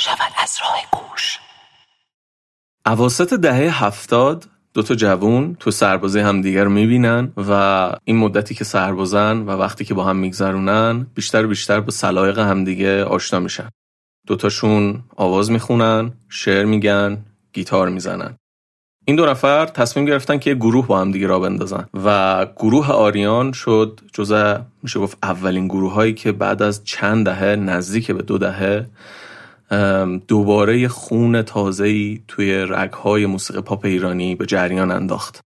[0.00, 1.38] شود از راه گوش
[2.86, 7.52] اواسط دهه هفتاد دو تا جوون تو سربازی همدیگر رو می‌بینن و
[8.04, 13.04] این مدتی که سربازن و وقتی که با هم میگذرونن بیشتر بیشتر با سلایق همدیگه
[13.04, 13.68] آشنا میشن.
[14.26, 18.36] دوتاشون آواز می‌خونن شعر میگن گیتار می‌زنن.
[19.04, 22.90] این دو نفر تصمیم گرفتن که یه گروه با هم دیگه را بندازن و گروه
[22.90, 28.22] آریان شد جزء میشه گفت اولین گروه هایی که بعد از چند دهه نزدیک به
[28.22, 28.86] دو دهه
[30.28, 35.40] دوباره خون تازه‌ای توی رگهای موسیقی پاپ ایرانی به جریان انداخت.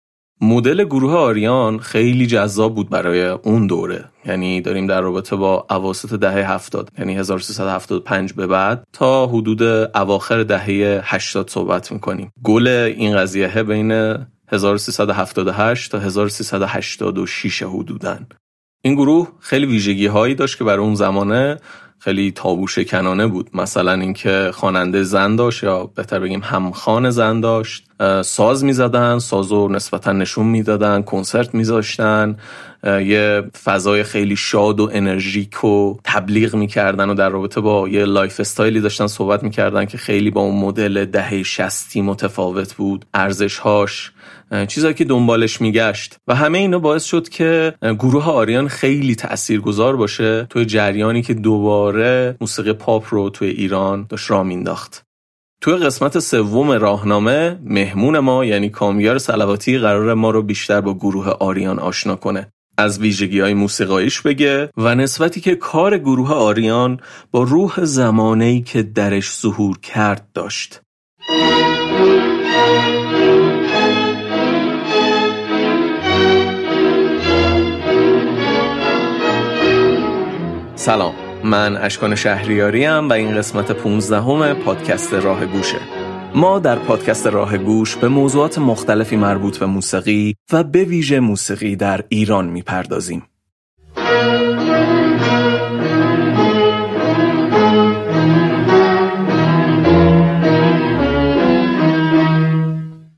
[0.43, 4.05] مدل گروه آریان خیلی جذاب بود برای اون دوره.
[4.27, 9.63] یعنی داریم در رابطه با اواسط دهه 70 یعنی 1375 به بعد تا حدود
[9.95, 12.33] اواخر دهه 80 صحبت می‌کنیم.
[12.45, 13.93] گل این قضیه بین
[14.49, 18.27] 1378 تا 1386 حدودن
[18.83, 21.57] این گروه خیلی ویژگی هایی داشت که برای اون زمانه
[22.03, 23.51] خیلی تابو شکنانه بود.
[23.55, 27.85] مثلا اینکه خواننده زن داشت یا بهتر بگیم همخوان زن داشت
[28.25, 32.37] ساز می‌زدن سازو نسبتا نشون می‌دادن کنسرت میذاشتن.
[32.85, 38.41] یه فضای خیلی شاد و انرژیک و تبلیغ می‌کردن و در رابطه با یه lifestyle
[38.41, 44.13] ی داشتن صحبت می‌کردن که خیلی با اون مدل دهه شصتی متفاوت بود ارزشهاش
[44.69, 46.17] چیزایی که دنبالش میگشت.
[46.29, 52.37] و همه اینا باعث شد که گروه آریان خیلی تاثیرگذار باشه توی جریانی که دوباره
[52.41, 55.03] موسیقی پاپ رو توی ایران داشت راه مینداخت
[55.63, 61.29] توی قسمت سوم راهنامه مهمون ما یعنی کامیار سلواتی قرار ما رو بیشتر با گروه
[61.29, 62.53] آریان آشنا کنه.
[62.81, 67.01] از ویژگی های موسیقاییش بگه و نسبتی که کار گروه آریان
[67.31, 70.81] با روح زمانهی که درش ظهور کرد داشت.
[80.75, 81.15] سلام
[81.45, 86.00] من اشکان شهریاریم و این قسمت 15 همه پادکست راه گوشه.
[86.35, 91.77] ما در پادکست راه گوش به موضوعات مختلفی مربوط به موسیقی و به ویژه موسیقی
[91.77, 93.23] در ایران می‌پردازیم.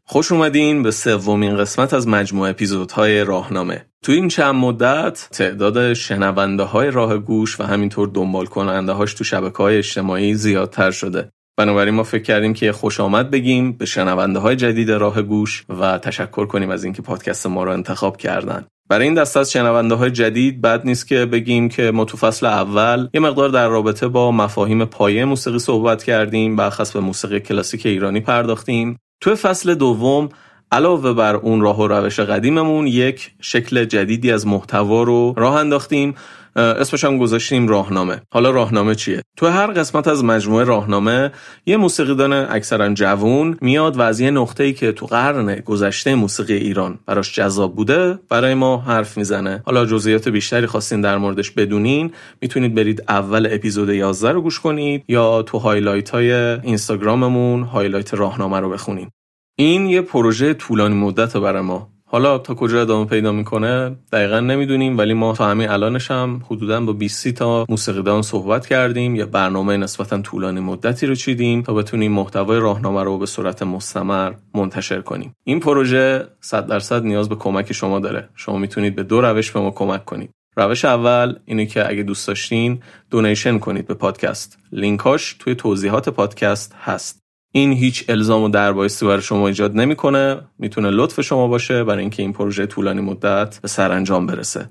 [0.05, 3.87] خوش اومدین به سومین قسمت از مجموعه اپیزودهای راهنامه.
[4.03, 9.25] تو این چند مدت تعداد شنونده های راه گوش و همینطور دنبال کننده هاش تو
[9.25, 11.33] شبکه های اجتماعی زیادتر شده.
[11.57, 15.99] بنابراین ما فکر کردیم که خوش آمد بگیم به شنونده های جدید راه گوش و
[15.99, 18.67] تشکر کنیم از اینکه پادکست ما رو انتخاب کردن.
[18.89, 22.47] برای این دسته از شنونده های جدید بد نیست که بگیم که ما تو فصل
[22.47, 27.87] اول یه مقدار در رابطه با مفاهیم پایه موسیقی صحبت کردیم برخص به موسیقی کلاسیک
[27.87, 30.29] ایرانی پرداختیم تو فصل دوم
[30.73, 36.15] علاوه بر اون راه و روش قدیممون یک شکل جدیدی از محتوا رو راه انداختیم
[36.57, 38.21] اسمش هم گذاشتیم راهنامه.
[38.33, 41.31] حالا راهنامه چیه؟ تو هر قسمت از مجموعه راهنامه
[41.67, 46.99] یه موسیقیدان اکثرا جوون میاد و از یه نقطه‌ای که تو قرن گذشته موسیقی ایران
[47.07, 49.63] براش جذاب بوده برای ما حرف می‌زنه.
[49.67, 55.05] حالا جزئیات بیشتری خواستین در موردش بدونین می‌تونید برید اول اپیزود 11 رو گوش کنید
[55.09, 59.11] یا تو highlight های اینستاگراممون highlight راهنامه رو بخونین.
[59.59, 61.92] این یه پروژه طولانی مدت برای ما.
[62.15, 66.81] حالا تا کجا ادامه پیدا می‌کنه؟ دقیقا نمی‌دونیم ولی ما تا همین الانش هم حدودا
[66.81, 72.13] با 20 تا موسیقیدان صحبت کردیم یا برنامه نسبتا طولانی مدتی رو چیدیم تا بتونیم
[72.13, 75.35] محتوای راهنامه رو به صورت مستمر منتشر کنیم.
[75.45, 78.29] این پروژه 100 درصد نیاز به کمک شما داره.
[78.35, 80.31] شما می‌تونید به دو روش به ما کمک کنید.
[80.57, 84.59] روش اول اینه که اگه دوست داشتین دونیشن کنید به پادکست.
[84.73, 87.22] لینکاش توی توضیحات پادکست هست.
[87.53, 92.23] این هیچ الزام و دربایستی برای شما ایجاد نمی‌کنه می‌تونه لطف شما باشه برای اینکه
[92.23, 94.69] این پروژه طولانی مدت به سرانجام برسه.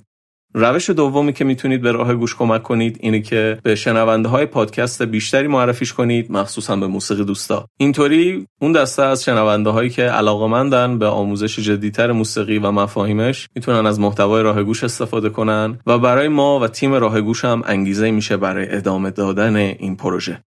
[0.53, 5.01] روش دومی که می‌تونید به راه گوش کمک کنید اینه که به شنونده های پادکست
[5.01, 7.67] بیشتری معرفیش کنید مخصوصا به موسیقی دوستا.
[7.77, 13.85] اینطوری اون دسته از شنونده هایی که علاقمندن به آموزش جدیتر موسیقی و مفاهیمش می‌تونن
[13.85, 18.11] از محتوای راه گوش استفاده کنن و برای ما و تیم راه گوش هم انگیزه
[18.11, 20.43] میشه برای ادامه دادن این پروژه.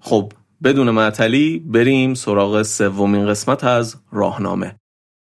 [0.00, 0.32] خب
[0.66, 4.76] بدون معطلی بریم سراغ سومین قسمت از راهنامه.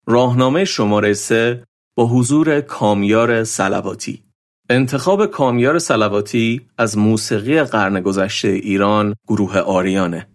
[0.08, 1.64] راهنامه شماره سه
[1.98, 4.24] با حضور کامیار سلواتی.
[4.70, 10.28] انتخاب کامیار سلواتی از موسیقی قرن گذشته ایران گروه آریانه.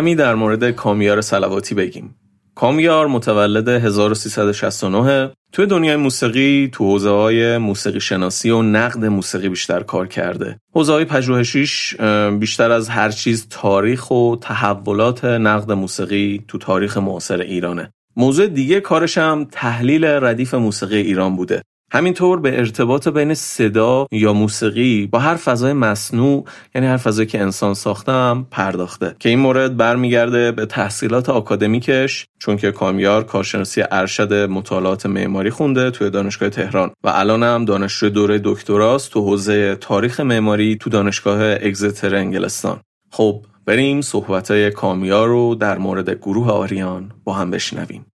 [0.00, 2.14] کمی در مورد کامیار سلواتی بگیم
[2.54, 9.82] کامیار متولد 1369 توی دنیای موسیقی تو حوزه های موسیقی شناسی و نقد موسیقی بیشتر
[9.82, 10.58] کار کرده.
[10.74, 11.96] حوزه های پژوهشیش
[12.40, 17.92] بیشتر از هر چیز تاریخ و تحولات نقد موسیقی تو تاریخ معاصر ایرانه.
[18.16, 21.62] موضوع دیگه کارش هم تحلیل ردیف موسیقی ایران بوده.
[21.92, 26.44] همینطور به ارتباط بین صدا یا موسیقی با هر فضای مصنوع
[26.74, 29.16] یعنی هر فضایی که انسان ساختم پرداخته.
[29.18, 35.90] که این مورد برمیگرده به تحصیلات آکادمیکش چون که کامیار کارشناسی ارشد مطالعات معماری خونده
[35.90, 36.90] توی دانشگاه تهران.
[37.04, 43.44] و الان هم دانشجو دوره دکتراست تو حوزه تاریخ معماری تو دانشگاه اگزتر انگلستان خب
[43.66, 48.09] بریم صحبت کامیار رو در مورد گروه آریان با هم بشنویم.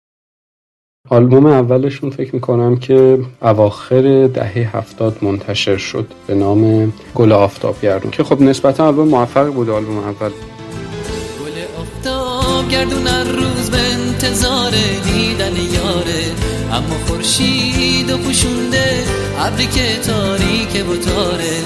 [1.11, 8.11] آلبوم اولشون فکر می‌کنم که اواخر دهه هفتاد منتشر شد به نام گل آفتاب گردون
[8.11, 10.31] که خب نسبتا آلبوم موفق بود آلبوم اول.
[11.41, 14.71] گل آفتاب گردون روز به انتظار
[15.05, 16.25] دیدن یاره
[16.73, 19.05] اما خورشید و پوشونده
[19.39, 21.57] ابری که تاریک و تاره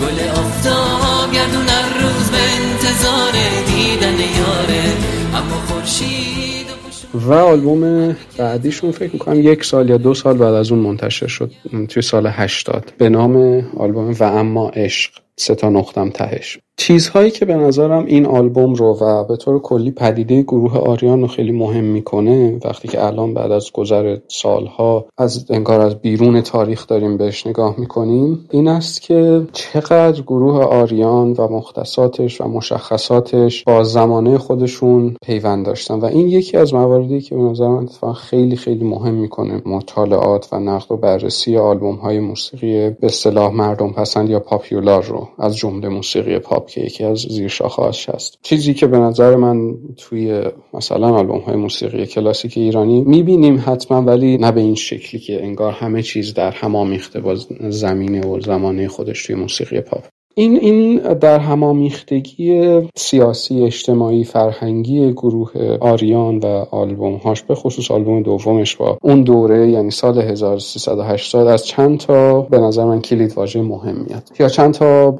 [0.00, 1.68] گل آفتاب گردون
[2.00, 3.32] روز به انتظار
[3.66, 4.92] دیدن یاره
[5.34, 6.27] اما خورشید
[7.14, 11.52] و آلبوم بعدیشون فکر می‌کنم یک سال یا دو سال بعد از اون منتشر شد
[11.88, 13.36] توی سال 80 به نام
[13.76, 16.58] آلبوم و اما عشق سه تا نقطم تهش.
[16.80, 21.26] چیزهایی که به نظرم این آلبوم رو و به طور کلی پدیده گروه آریان رو
[21.26, 26.86] خیلی مهم می‌کنه وقتی که الان بعد از گذر سالها از انگار از بیرون تاریخ
[26.86, 33.82] داریم بهش نگاه می‌کنیم این است که چقدر گروه آریان و مختصاتش و مشخصاتش با
[33.82, 35.94] زمانه خودشون پیوند داشتن.
[35.94, 40.60] و این یکی از مواردی که به نظر من خیلی خیلی مهم می‌کنه مطالعات و
[40.60, 45.88] نقد و بررسی آلبوم های موسیقی به اصطلاح مردم پسند یا پاپیولار رو از جمله
[45.88, 46.67] موسیقی پاپ.
[46.68, 48.38] که یکی از زیر شاخه‌اش هست.
[48.42, 50.42] چیزی که به نظر من توی
[50.74, 55.72] مثلا آلبوم های موسیقی کلاسیک ایرانی می‌بینیم حتما ولی نه به این شکلی که انگار
[55.72, 57.34] همه چیز در هم آمیخته با
[57.68, 60.04] زمینه و زمانه خودش توی موسیقی پاپ.
[60.38, 68.22] این این در همامیختگی سیاسی اجتماعی فرهنگی گروه آریان و آلبوم هاش به خصوص آلبوم
[68.22, 73.62] دومش با اون دوره یعنی سال 1380 از چند تا به نظر من کلید واژه
[73.62, 74.28] مهم میاد.
[74.40, 75.10] یا چند تا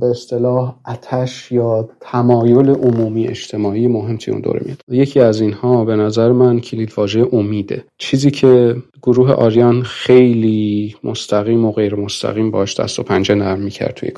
[0.00, 4.80] به اصطلاح اتش یا تمایل عمومی اجتماعی مهم توی اون دوره میاد.
[4.88, 7.84] یکی از اینها به نظر من کلید واژه امیده.
[7.98, 13.94] چیزی که گروه آریان خیلی مستقیم و غیر مستقیم باش دست و پنجه نرم می‌کرد
[13.94, 14.10] توی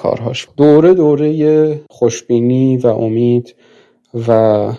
[0.56, 3.54] دوره دوره خوشبینی و امید
[4.28, 4.30] و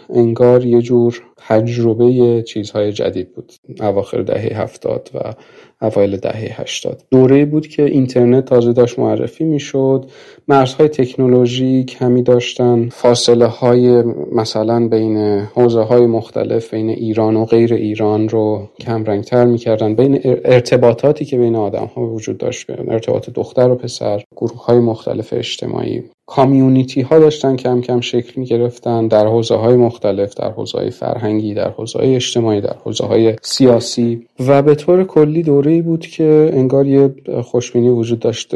[0.09, 3.53] انگار یه جور تجربه چیزهای جدید بود.
[3.79, 5.33] اواخر دهه هفتاد و
[5.81, 10.05] اوایل دهه 80 دوره بود که اینترنت تازه داشت معرفی می‌شد.
[10.47, 12.89] مرزهای تکنولوژی کمی داشتن.
[12.89, 15.17] فاصله های مثلا بین
[15.55, 19.95] حوزه های مختلف بین ایران و غیر ایران رو کم رنگتر می‌کردن.
[19.95, 22.69] بین ارتباطاتی که بین آدم ها وجود داشت.
[22.69, 26.03] ارتباط دختر و پسر گروه های مختلف اجتماعی.
[26.29, 30.91] کامیونیتی ها داشتن کم کم شکل می گرفتن در حوزه های مختلف در حوزه های
[31.27, 34.27] فرهنگی در حوزه اجتماعی در حوزه های سیاسی.
[34.47, 37.09] و به طور کلی دوره بود که انگار یه
[37.43, 38.55] خوشبینی وجود داشت.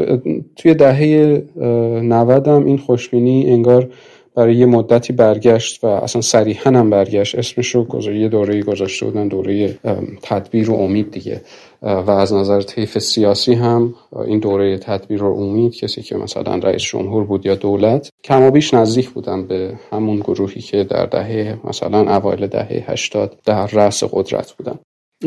[0.56, 3.88] توی دهه 90 هم این خوشبینی انگار
[4.34, 7.38] برای یه مدتی برگشت و اصلا صریحا هم برگشت.
[7.38, 9.78] اسمش رو یه دوره گذاشته بودن دوره
[10.22, 11.40] تدبیر و امید دیگه.
[11.82, 13.94] و از نظر طیف سیاسی هم
[14.26, 18.50] این دوره تدبیر و امید کسی که مثلا رئیس جمهور بود یا دولت کم و
[18.50, 24.04] بیش نزدیک بودن به همون گروهی که در دهه مثلا اوایل دهه 80 در رأس
[24.04, 24.78] قدرت بودن.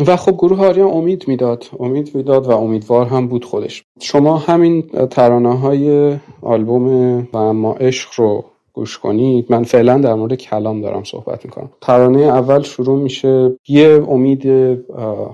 [0.07, 1.65] و خب گروه آریان امید می‌داد.
[1.79, 3.83] امید می‌داد و امیدوار هم بود خودش.
[4.01, 4.81] شما همین
[5.11, 11.03] ترانه های آلبوم و اما عشق رو گوش کنید من فعلا در مورد کلام دارم
[11.03, 11.69] صحبت می‌کنم.
[11.81, 13.55] ترانه اول شروع میشه.
[13.67, 14.45] یه امید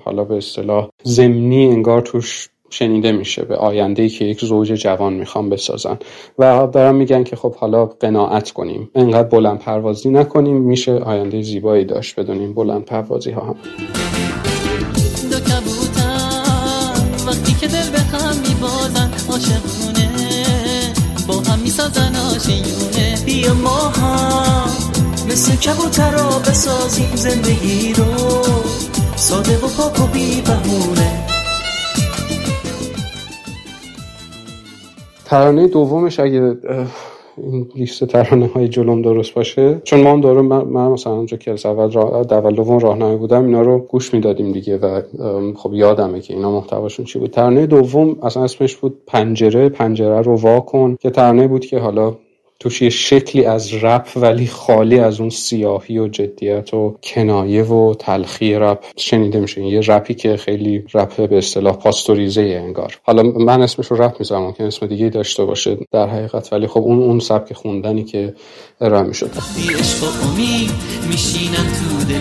[0.05, 5.13] حالا به اصطلاح زمینی انگار توش شنیده میشه به آینده ای که یک زوج جوان
[5.13, 5.98] می‌خوام بسازن.
[6.39, 8.89] و دارم میگن که خب حالا قناعت کنیم.
[8.95, 10.57] انقدر بلند پروازی نکنیم.
[10.57, 12.19] میشه آینده زیبایی داشت.
[12.19, 13.55] بدونیم بلند پروازی ها هم.
[23.41, 24.69] بیا ما هم
[25.29, 28.05] مثل کبوترا بسازیم زندگی رو.
[29.15, 31.25] ساده و پاک و بی بهونه.
[35.25, 36.57] ترانه دومش اگه
[37.38, 41.51] این لیست ترانه های جلوم درست باشه چون ما هم دارم من, مثلا اونجا که
[41.51, 45.01] از اول راه اول دوم راهنمایی بودم اینا رو گوش می‌دادیم دیگه و
[45.55, 47.31] خب یادمه که اینا محتواشون چی بود.
[47.31, 49.69] ترانه دوم اصلا اسمش بود پنجره.
[49.69, 52.15] پنجره رو وا کن که ترانه بود که حالا
[52.62, 57.94] توش یه شکلی از رپ ولی خالی از اون سیاهی و جدیت و کنایه و
[57.94, 59.62] تلخی رپ شنیده میشه.
[59.62, 63.00] یه رپی که خیلی رپ به اصطلاح پاستوریزه انگار.
[63.03, 66.80] حالا من اسمش رو رپ می‌ذارم ممکن اسم دیگه داشته باشه در حقیقت ولی خب
[66.80, 68.34] اون اون سبک خوندنی که
[68.82, 69.32] ارائه می‌شد.
[71.10, 72.15] میشینن تو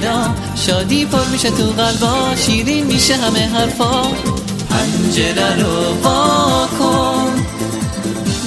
[0.56, 4.02] شادی پر میشه تو قلبا شیرین میشه همه حرفا.
[4.70, 7.29] پنجره رو واکن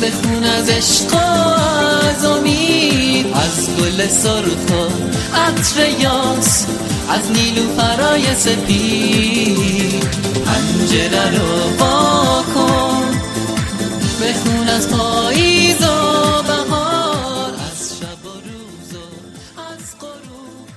[0.03, 1.15] بخون از عشق
[2.15, 4.89] از امید از گل سرخ و
[5.36, 6.65] عطر یاس
[7.10, 10.03] از نیلو فرای سپید
[10.45, 13.03] پنجره رو واکن
[14.22, 17.51] بخون از پاییز و بهار.
[17.72, 19.05] از شب و روز و
[19.62, 20.67] از غروب.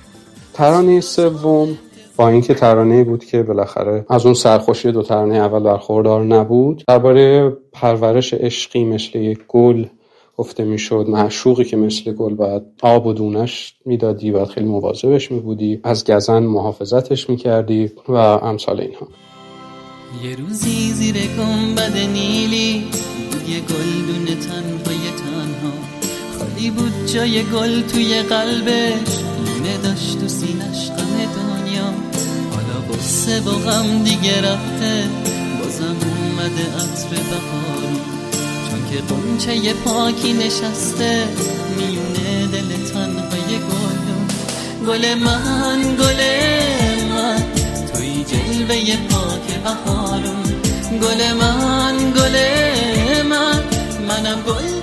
[0.53, 1.77] ترانه سوم.
[2.17, 6.83] با اینکه ترانه بود که بالاخره از اون سرخوشی دو ترانه اول برخوردار نبود.
[6.87, 9.85] درباره پرورش عشقی مثل یک گل
[10.37, 15.79] گفته می‌شد معشوقی که مثل گل باید آب و دونش می‌دادی باید خیلی مواظبش میبودی
[15.83, 19.07] از گزن محافظتش می‌کردی و امثال اینها.
[20.23, 22.83] یه روزی زیر گنبد نیلی
[23.31, 25.73] بود یه گلدون تنهای تنها.
[26.39, 31.46] خالی بود جای گل توی قلبش لونه داشت تو سینش غم
[32.97, 35.03] بسه با غم دیگه رفته
[35.59, 37.99] بازم اومده عطر بهارون
[38.69, 41.27] چون که قنچه پاکی نشسته
[41.77, 44.27] میونه دل تنهای گلدون
[44.87, 46.21] گل من گل
[47.09, 47.43] من
[47.93, 50.43] توی جلوه پاک بهارون
[51.01, 52.37] گل من گل
[53.29, 53.63] من
[54.07, 54.76] منم گلدون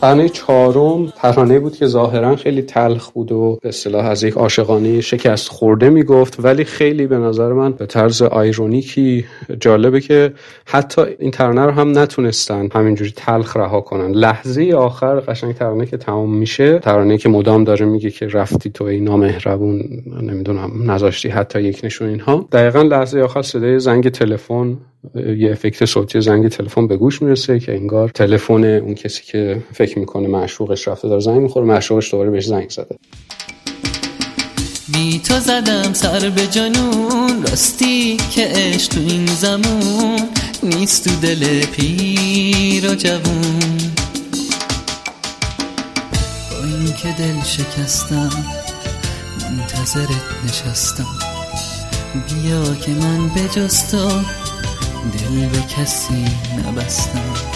[0.00, 5.00] ترانه چهارم ترانه بود که ظاهرا خیلی تلخ بود و به اصطلاح از یک عاشقانه
[5.00, 9.24] شکست خورده می‌گفت ولی خیلی به نظر من به طرز آیرونیکی
[9.60, 10.32] جالبه که
[10.66, 14.10] حتی این ترانه رو هم نتونستن همینجوری تلخ رها کنن.
[14.10, 18.84] لحظه آخر قشنگ ترانه که تمام میشه ترانه که مدام داره میگه که رفتی تو
[18.84, 19.82] ای نامهربون
[20.22, 22.48] نمی‌دونم نذاشتی حتی یک نشون اینها.
[22.52, 24.78] دقیقا لحظه آخر صدای زنگ تلفن
[25.14, 29.98] یه افکت صوتی زنگ تلفن به گوش می‌رسه که انگار تلفن اون کسی که فکر
[29.98, 32.98] می‌کنه معشوقش رفته داره زنگ می‌خوره معشوقش دوباره بهش زنگ زده.
[34.92, 40.20] بی تو زدم سر به جنون راستی که عشق تو این زمون
[40.62, 43.92] نیست تو دل پیر و جوون.
[46.50, 48.30] با این که دل شکستم
[49.50, 51.06] منتظرت نشستم.
[52.14, 53.68] بیا که من تو
[55.10, 56.24] دل به کسی
[56.66, 57.55] نبستم.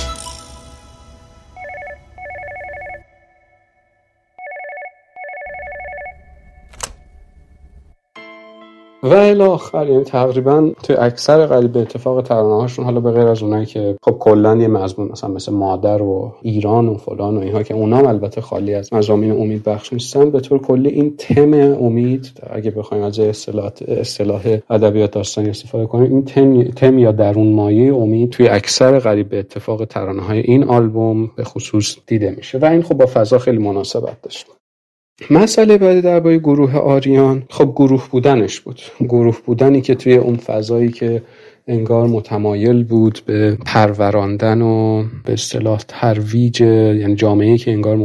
[9.02, 13.42] و الی آخر یعنی تقریبا توی اکثر قریب اتفاق ترانه هاشون حالا به غیر از
[13.42, 17.62] اونایی که خب کلا یه مضمون مثلا مثل مادر و ایران و فلان و اینها
[17.62, 22.33] که اونام البته خالی از مضامین امید بخش نیستن به طور کلی این تم امید
[22.50, 27.95] اگه بخوایم از اصطلاح اصطلاح ادبیات داستانی استفاده کنیم این تم, تم یا درون مایه
[27.95, 32.59] امید توی اکثر قریب اتفاق ترانه های این آلبوم به خصوص دیده میشه.
[32.59, 34.47] و این خب با فضا خیلی مناسبت داشت.
[35.31, 37.43] مسئله بعدی درباره گروه آریان.
[37.50, 38.81] خب گروه بودنش بود.
[39.00, 41.23] گروه بودنی که توی اون فضایی که
[41.71, 47.97] انگار متمایل بود به پروراندن و به اصطلاح ترویج یعنی جامعه که انگار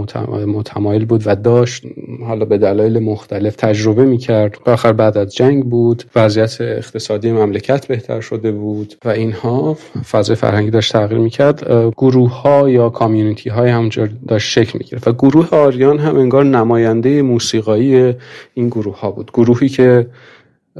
[0.45, 1.83] متمایل بود و داشت
[2.25, 4.57] حالا به دلایل مختلف تجربه می‌کرد.
[4.65, 9.77] آخر بعد از جنگ بود وضعیت اقتصادی مملکت بهتر شده بود و اینها
[10.11, 11.67] فضای فرهنگی داشت تغییر می‌کرد.
[11.97, 17.21] گروه ها یا کامیونیتی های همونجا داشت شکل می‌گرفت و گروه آریان هم انگار نماینده
[17.21, 18.13] موسیقایی
[18.53, 19.31] این گروه ها بود.
[19.33, 20.07] گروهی که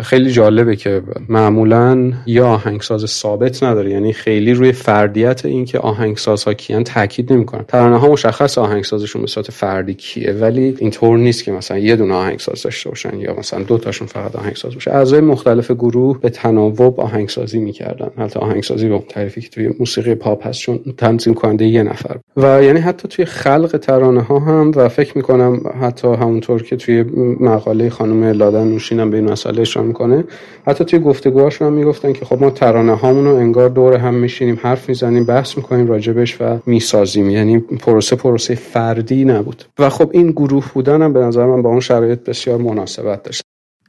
[0.02, 3.92] خیلی جالبه که معمولا یا آهنگساز ثابت نداره.
[3.92, 7.64] یعنی خیلی روی فردیت اینکه آهنگسازها کیان تاکید نمی‌کنن.
[7.68, 12.14] ترانه ها مشخص آهنگسازشون به صورت فردی کیه ولی اینطور نیست که مثلا یه دونه
[12.14, 14.92] آهنگساز داشته باشن یا مثلا دو تاشون فقط آهنگساز باشه.
[14.92, 18.10] اعضای مختلف گروه به تناوب آهنگسازی می‌کردن.
[18.18, 22.18] حتی آهنگسازی به تعریفی که توی موسیقی پاپ هست چون تنظیم کننده یه نفر.
[22.38, 27.04] و یعنی حتی توی خلق ترانه ها هم و فکر می‌کنم حتی همونطور که توی
[27.40, 30.24] مقاله خانم لادن نوشین هم به این مسئله می‌کنه.
[30.68, 34.60] حتی توی گفتگوهاشون هم می‌گفتن که خب ما ترانه هامون رو انگار دور هم میشینیم
[34.64, 37.30] حرف می‌زنیم بحث می‌کنیم راجبش و می‌سازیم.
[37.30, 39.64] یعنی پروسه پروسه فردی نبود.
[39.80, 43.42] و خب این گروه بودن هم به نظر من با اون شرایط بسیار مناسبت داشت.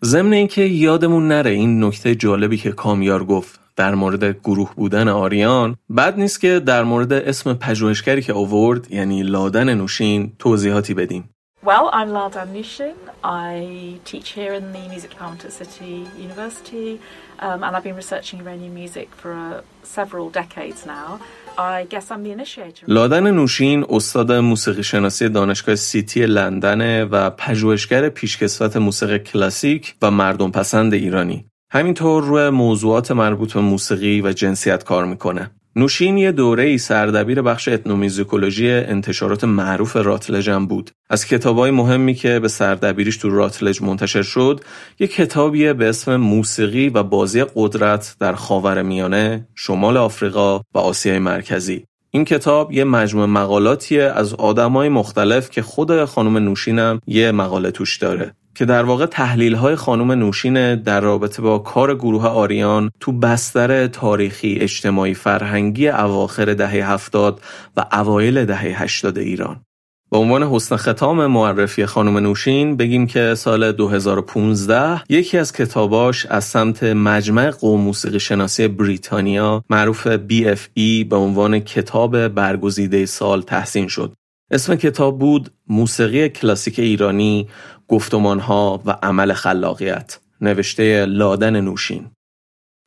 [0.05, 5.76] ضمن اینکه یادمون نره این نکته جالبی که کامیار گفت در مورد گروه بودن آریان
[5.97, 11.25] بد نیست که در مورد اسم پژوهشگری که آورد یعنی لادن نوشین توضیحاتی بدیم.
[11.63, 12.95] Well, I'm Laldan Nushin.
[13.25, 17.01] I teach here in the music department at City University,
[17.41, 21.19] um, and I've been researching Iranian music for uh, several decades now.
[21.59, 22.85] I guess I'm the.
[22.89, 30.51] لادن نوشین استاد موسیقی شناسی دانشگاه سیتی لندن و پژوهشگر پیشکسوت موسیقی کلاسیک و مردم
[30.51, 31.47] پسند ایرانی.
[31.71, 35.51] همینطور روی موضوعات مربوط به موسیقی و جنسیت کار می‌کنه.
[35.78, 40.90] نوشین یه دوره ای سردبیر بخش اتنومیزیکولوژی انتشارات معروف راتلج بود.
[41.11, 44.61] از کتابای مهمی که به سردبیریش تو راتلج منتشر شد،
[44.99, 51.18] یک کتابیه به اسم موسیقی و بازی قدرت در خاور میانه، شمال آفریقا و آسیای
[51.18, 51.85] مرکزی.
[52.17, 57.97] این کتاب یه مجموعه مقالاتیه از آدمای مختلف که خود خانم نوشینم یه مقاله توش
[57.97, 58.35] داره.
[58.55, 63.87] که در واقع تحلیل های خانم نوشین در رابطه با کار گروه آریان تو بستر
[63.87, 67.41] تاریخی اجتماعی فرهنگی اواخر دهه هفتاد
[67.77, 69.61] و اوایل دهه هشتاد ایران.
[70.11, 76.45] به عنوان حسن ختام معرفی خانم نوشین بگیم که سال 2015 یکی از کتاباش از
[76.45, 84.13] سمت مجمع قوم موسیقی شناسی بریتانیا معروف BFE به عنوان کتاب برگزیده سال تحسین شد.
[84.51, 87.49] اسم کتاب بود موسیقی کلاسیک ایرانی
[87.89, 90.19] گفتمانها و عمل خلاقیت.
[90.41, 92.11] نوشته لادن نوشین.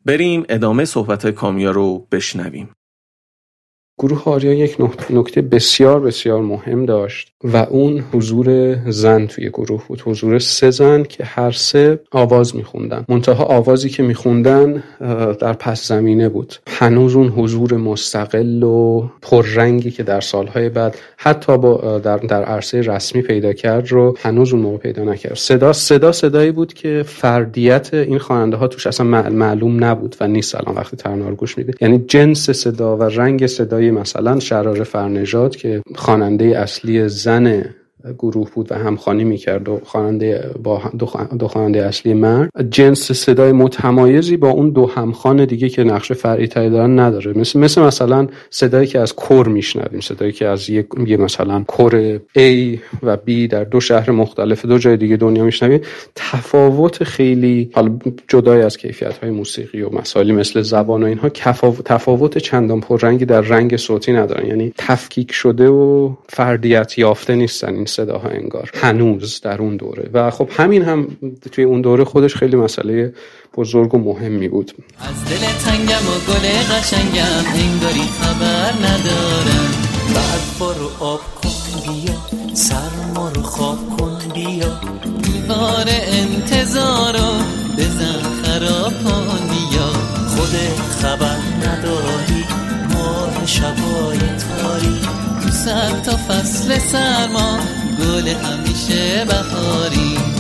[0.06, 2.70] بریم ادامه صحبت کامیا رو بشنویم.
[4.00, 4.78] گروه آریا یک
[5.10, 7.34] نکته بسیار بسیار مهم داشت.
[7.44, 10.02] و اون حضور زن توی گروه بود.
[10.06, 13.06] حضور سه زن که هر سه آواز میخوندن.
[13.10, 14.84] منتها آوازی که میخوندن
[15.40, 16.56] در پس زمینه بود.
[16.68, 22.82] هنوز اون حضور مستقل و پررنگی که در سالهای بعد حتی با در, در عرصه
[22.82, 25.34] رسمی پیدا کرد رو هنوز اون موقع پیدا نکرد.
[25.34, 30.56] صدا صدا صدایی بود که فردیت این خواننده ها توش اصلا معلوم نبود و نیست
[30.56, 31.74] الان وقتی ترانه گوش میده.
[31.82, 37.89] یعنی جنس صدا و رنگ صدای مثلا شرار فرنژاد که خواننده اصلی زن इंसान है।
[38.18, 40.82] گروه بود و همخوانی می‌کرد و خواننده با
[41.40, 42.50] دو خواننده اصلی مرد.
[42.70, 47.34] جنس صدای متمایزی با اون دو همخوان دیگه که نقش فرعی تری دارن نداره.
[47.38, 52.18] مثل مثل مثلا صدایی که از کور میشنویم صدایی که از یک یه مثلا کور
[52.18, 55.82] A و B در دو شهر مختلف دو جای دیگه دنیا میشنویم.
[56.16, 61.30] تفاوت خیلی حالا جدای از کیفیت های موسیقی و مسائلی مثل زبان و اینها
[61.86, 64.46] تفاوت چندان پررنگی در رنگ صوتی ندارن.
[64.46, 67.76] یعنی تفکیک شده و فردیت یافته نیستن.
[67.76, 68.72] این صداها انگار.
[68.74, 70.10] هنوز در اون دوره.
[70.14, 71.08] و خب همین هم
[71.52, 73.14] توی اون دوره خودش خیلی مسئله
[73.58, 74.72] بزرگ و مهمی بود.
[75.00, 79.70] از دل تنگم و گل قشنگم انگاری خبر ندارم.
[80.16, 81.50] بعد برو آب کن
[81.84, 82.16] بیا
[82.54, 84.82] سرما رو خواب کن بیا.
[85.24, 87.32] دیوار انتظارو
[87.78, 89.90] بزن خراب کن بیا.
[90.36, 90.56] خود
[91.02, 92.44] خبر نداری
[92.94, 94.99] ماه شبای تاری
[95.66, 97.60] صد تا فصل سرما
[98.00, 100.39] گل همیشه بهاری.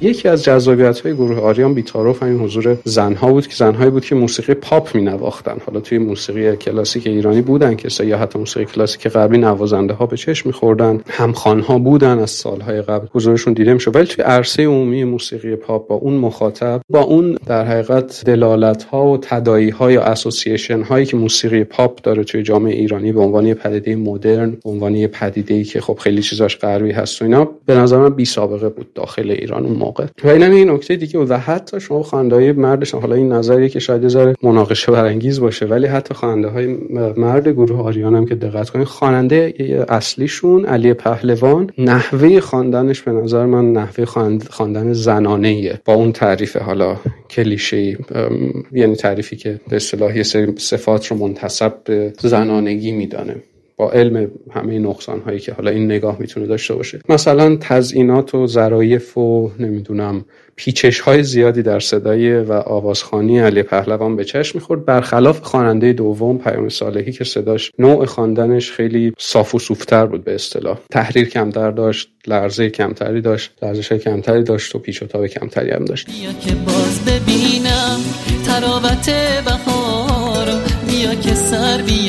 [0.00, 4.04] یکی از جذابیت های گروه آریان بی تعارف همین حضور زنها بود که زنهایی بود
[4.04, 8.64] که موسیقی پاپ می نواختن حالا توی موسیقی کلاسیک ایرانی بودن که یا حتی موسیقی
[8.64, 11.00] کلاسیک غربی نوازنده ها به چشم میخوردن.
[11.06, 13.06] همخوان ها بودن از سالهای قبل.
[13.14, 17.64] حضورشون دیده میشه ولی توی عرصه عمومی موسیقی پاپ با اون مخاطب با اون در
[17.64, 22.74] حقیقت دلالت ها و تداعی ها یا association هایی که موسیقی پاپ داره توی جامعه
[22.74, 27.22] ایرانی به عنوان پدیده مدرن به عنوان پدیده ای که خب خیلی چیزاش غربی هست
[27.22, 29.66] و اینا به نظر من بی سابقه بود داخل ایران.
[29.66, 30.06] اون موقع.
[30.24, 34.02] و این این نکته دیگه و حتی شما خواننده مردش حالا این نظریه که شاید
[34.02, 36.66] یه مناقشه برانگیز باشه ولی حتی خواننده های
[37.16, 39.54] مرد گروه آریان هم که دقت کنید خواننده
[39.88, 44.04] اصلیشون علی پهلوان نحوه خواندنش به نظر من نحوه
[44.50, 46.96] خواندن زنانه با اون تعریف حالا
[47.30, 47.96] کلیشه
[48.72, 50.22] یعنی تعریفی که به اصطلاح
[50.56, 53.36] صفات رو منتسب به زنانگی میدانه.
[53.78, 57.00] با علم همه نقصان هایی که حالا این نگاه می‌تونه داشته باشه.
[57.08, 60.24] مثلا تزئینات و ظرایف و نمی‌دونم
[60.56, 64.84] پیچش های زیادی در صدای و آوازخانی علی پهلوان به چشم می‌خورد.
[64.84, 70.34] برخلاف خواننده دوم پیام صالحی که صداش نوع خواندنش خیلی صاف و صوفتر بود به
[70.34, 70.78] اصطلاح.
[70.90, 75.84] تحریر کمتر داشت لرزه کمتری داشت لرزش کمتری داشت و پیچ و تاب کمتری هم
[75.84, 76.06] داشت.
[76.06, 78.00] بیا که باز ببینم
[80.86, 82.07] بیا که سر بیاری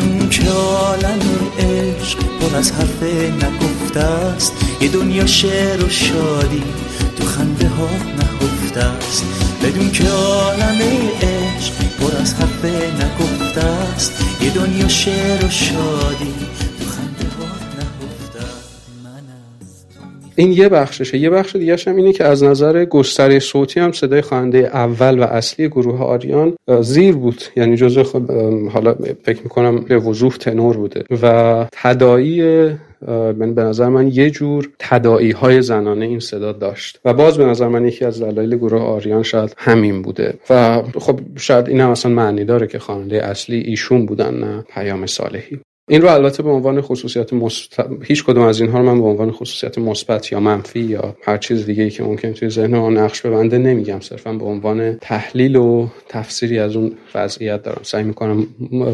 [0.00, 1.20] بدون که عالم
[1.58, 4.52] عشق پر از حرف نگفته است.
[4.80, 6.62] یه دنیا شعر و شادی
[7.16, 9.24] تو خنده ها نهفته است.
[9.62, 10.78] بدون که عالم
[11.22, 14.12] عشق پر از حرف نگفته است.
[14.40, 16.34] یه دنیا شعر و شادی
[20.36, 21.18] این یه بخششه.
[21.18, 25.22] یه بخش دیگه هم اینه که از نظر گستره صوتی هم صدای خواننده اول و
[25.22, 27.42] اصلی گروه آریان زیر بود.
[27.56, 28.04] یعنی جزء
[28.72, 31.04] حالا فکر می‌کنم به وضوح تنور بوده.
[31.22, 32.42] و تدایی
[33.08, 37.00] من به نظر من یه جور تدائی های زنانه این صدا داشت.
[37.04, 40.34] و باز به نظر من یکی از دلایل گروه آریان شاید همین بوده.
[40.50, 45.06] و خب شاید این هم اصلا معنی داره که خواننده اصلی ایشون بودن نه پیام
[45.06, 45.60] صالحی.
[45.90, 49.30] این رو البته به عنوان خصوصیت مثبت هیچ کدوم از اینها رو من به عنوان
[49.30, 53.26] خصوصیت مثبت یا منفی یا هر چیز دیگه ای که ممکن توی ذهن ما نقش
[53.26, 54.00] ببنده نمیگم.
[54.00, 57.80] صرفا به عنوان تحلیل و تفسیری از اون وضعیت دارم.
[57.82, 58.46] سعی می‌کنم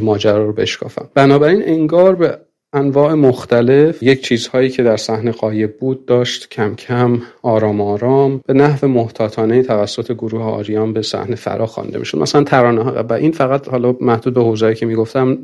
[0.02, 1.08] ماجرا رو بشکافم.
[1.14, 2.38] بنابراین انگار به
[2.76, 4.02] انواع مختلف.
[4.02, 8.40] یک چیزهایی که در صحنه قایب بود داشت کم کم آرام آرام.
[8.46, 12.18] به نحو محتاطانه توسط گروه آریان به صحنه فرا خوانده می‌شد.
[12.18, 13.04] مثلا ترانه ها.
[13.08, 15.38] و این فقط حالا محدود به حوزه‌ای که می‌گفتم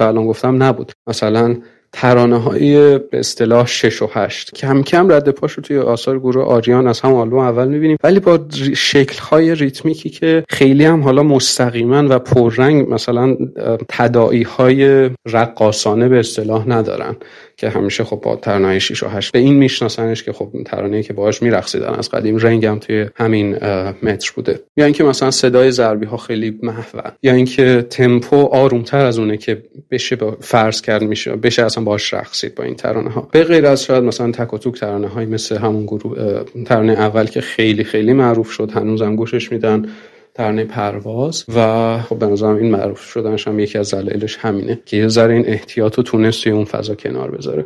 [0.00, 0.92] الان گفتم نبود.
[1.06, 1.56] مثلا
[1.96, 6.44] ترانه های به اصطلاح 6 و 8 کم کم رد پاش رو توی آثار گروه
[6.44, 8.40] آریان از هم آلبوم اول می‌بینیم ولی با
[8.76, 13.36] شکل های ریتمیکی که خیلی هم حالا مستقیما و پررنگ مثلا
[13.88, 17.16] تدائی های رقاسانه به اصطلاح ندارن
[17.56, 21.12] که همیشه خب با ترانه 6 و 8 به این میشناسنش که خب ترانه‌ای که
[21.12, 23.54] باهاش میرقصیدن از قدیم رنگ هم توی همین
[24.02, 24.60] متر بوده.
[24.76, 29.62] یا اینکه مثلا صدای ضربی ها خیلی محو یا اینکه تمپو آرومتر از اونه که
[29.90, 33.84] بشه فرض کرد میشه بشه اصلا باهاش رقصید با این ترانه ها به غیر از
[33.84, 38.12] شاید مثلا تک و توک ترانه های مثل همون گروه ترانه اول که خیلی خیلی
[38.12, 39.86] معروف شد هنوزم گوشش میدن
[40.36, 41.44] ترانه پرواز.
[41.56, 45.34] و خب به نظرم این معروف شدنش هم یکی از دلایلش همینه که یه ذره
[45.34, 47.64] این احتیاط و تونست توی اون فضا کنار بذاره.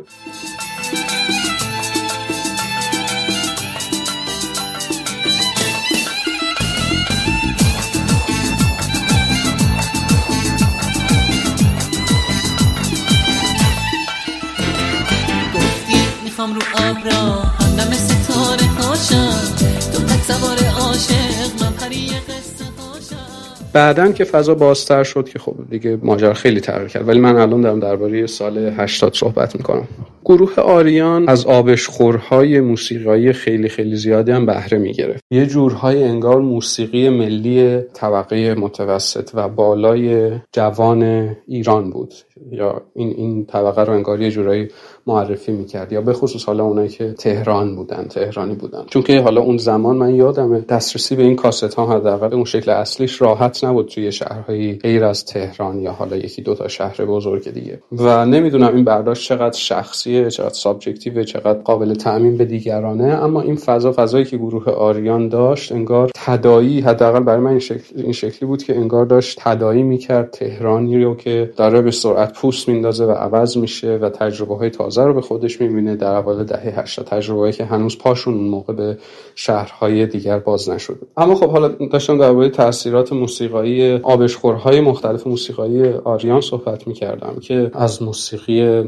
[23.73, 27.07] بعدا که فضا بازتر شد که خب دیگه ماجرا خیلی تغییر کرد.
[27.07, 29.87] ولی من الان دارم درباره سال 80 صحبت می‌کنم.
[30.25, 35.23] گروه آریان از آبشخورهای موسیقایی خیلی خیلی زیادی هم بهره می‌گرفت.
[35.31, 42.13] یه جورهای انگار موسیقی ملی طبقه متوسط و بالای جوان ایران بود.
[42.51, 44.67] یا این این طبقه رو انگار یه جورایی
[45.07, 48.83] معرفی می‌کرد یا به خصوص حالا اونایی که تهران بودن تهرانی بودن.
[48.87, 52.71] چون که حالا اون زمان من یادمه دسترسی به این کاست ها حداقل اون شکل
[52.71, 57.51] اصلیش راحت نبود توی شهرهای غیر از تهران یا حالا یکی دو تا شهر بزرگ
[57.51, 57.79] دیگه.
[57.91, 63.55] و نمی‌دونم این برداشت چقدر شخصیه چقدر subjective چقدر قابل تعمیم به دیگرانه اما این
[63.55, 68.47] فضا فضایی که گروه آریان داشت انگار تدایی حداقل برای من این, شکل، این شکلی
[68.47, 70.31] بود که انگار داشت تدایی می‌کرد.
[70.31, 75.13] تهرانی رو که داره به سرعت پوست میندازه و عوض میشه و تجربه های رو
[75.13, 78.97] به خودش می‌بینه در اول دهه 80 تجربه که هنوز پاشون اون موقع به
[79.35, 80.99] شهرهای دیگر باز نشده.
[81.17, 88.03] اما خب حالا داشتم درباره تاثیرات موسیقایی آبشخورهای مختلف موسیقایی آریان صحبت می‌کردم که از
[88.03, 88.83] موسیقی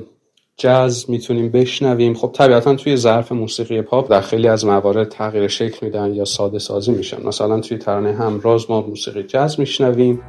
[0.57, 2.13] جاز می‌تونیم بشنویم.
[2.13, 6.59] خب طبیعتا توی ظرف موسیقی پاپ در خیلی از موارد تغییر شکل میدن یا ساده
[6.59, 7.27] سازی میشن.
[7.27, 10.21] مثلا توی ترانه همراز ما موسیقی جاز میشنویم.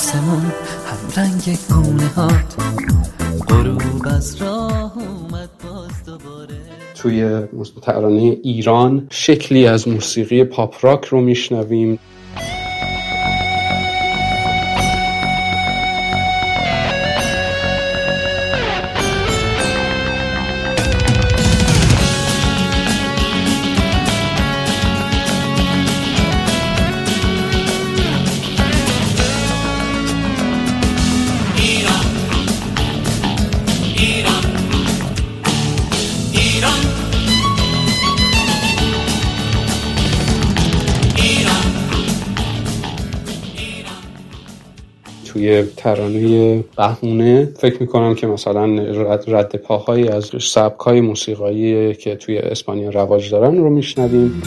[0.00, 0.42] آسمون
[0.86, 2.54] هم رنگ گونه هات.
[3.48, 6.56] غروب از راه اومد باز دوباره.
[6.94, 7.42] توی
[7.82, 11.98] ترانه ایران شکلی از موسیقی پاپ راک رو میشنویم.
[45.40, 47.48] توی ترانه بهونه.
[47.58, 53.56] فکر می‌کنم که مثلا رد, رد پاهایی از سبکای موسیقایی که توی اسپانیا رواج دارن
[53.56, 54.42] رو میشنویم.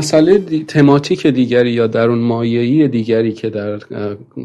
[0.00, 0.64] مسئله دی...
[0.64, 3.78] تماتیک دیگری یا درون مایهی دیگری که در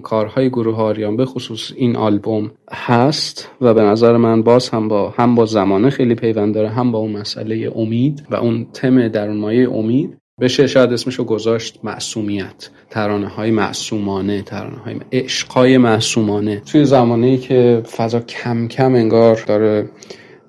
[0.04, 5.10] کارهای گروه آریان به خصوص این آلبوم هست و به نظر من باز هم با
[5.10, 9.38] هم با زمانه خیلی پیوند داره هم با اون مسئله امید و اون تم درون
[9.38, 16.62] مایه امید بشه شاید اسمشو گذاشت معصومیت ترانه های معصومانه ترانه های عشق های معصومانه.
[16.66, 19.90] توی زمانی که فضا کم کم انگار داره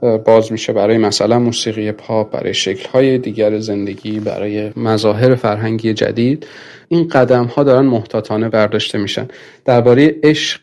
[0.00, 6.46] باز میشه برای مثلا موسیقی پاپ برای شکلهای دیگر زندگی برای مظاهر فرهنگی جدید
[6.88, 9.28] این قدم ها دارن محتاطانه برداشته میشن
[9.64, 10.60] درباره عشق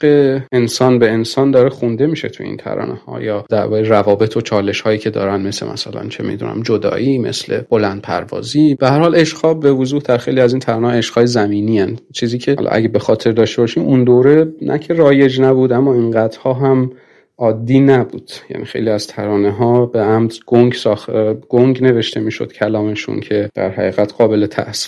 [0.52, 4.82] انسان به انسان داره خونده میشه تو این ترانه ها یا درباره روابط و چالش
[4.82, 9.60] هایی که دارن مثل مثلا چه می‌دونم جدایی مثل بلند پروازی به هر حال عشق
[9.60, 11.98] به وضوح در خیلی از این ترانه عشق های زمینی هن.
[12.14, 16.54] چیزی که اگه به خاطر داشته باشیم اون دوره نه که رایج نبود اما اینقدرها
[16.54, 16.92] هم
[17.38, 18.32] عادی نبود.
[18.50, 21.10] یعنی خیلی از ترانه ها به عمد گنگ ساخ...
[21.50, 24.46] گنگ نوشته می‌شد کلامشون که در حقیقت قابل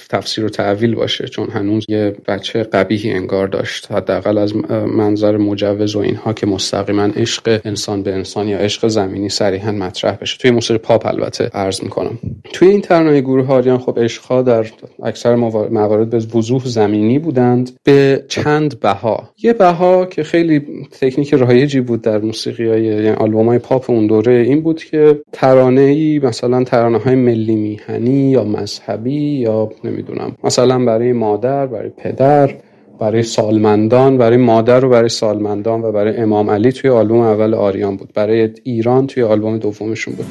[0.09, 3.91] تفسیر و تعویل باشه چون هنوز یه بچه قبیهی انگار داشت.
[3.91, 4.55] حداقل از
[4.87, 10.15] منظر مجوز و اینها که مستقیما عشق انسان به انسان یا عشق زمینی صریحا مطرح
[10.21, 10.37] بشه.
[10.37, 12.19] توی موسیقی پاپ البته عرض می‌کنم.
[12.53, 14.65] توی این ترانه گروه آریان خب عشقها در
[15.03, 17.71] اکثر موارد به وضوح زمینی بودند.
[17.83, 19.29] به چند بها.
[19.43, 20.61] یه بها که خیلی
[21.01, 25.21] تکنیک رایجی بود در موسیقی های یعنی آلبوم های پاپ اون دوره این بود که
[25.31, 31.89] ترانه ای مثلا ترانه های ملی میهنی یا مذهبی یا نمی‌دونم مثلا برای مادر برای
[31.89, 32.55] پدر
[32.99, 37.97] برای سالمندان برای مادر و برای سالمندان و برای امام علی توی آلبوم اول آریان
[37.97, 38.09] بود.
[38.13, 40.25] برای ایران توی آلبوم دومشون بود.